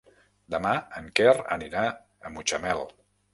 Demà 0.53 0.71
en 0.99 1.11
Quer 1.19 1.35
anirà 1.57 1.85
a 1.91 2.33
Mutxamel. 2.39 2.83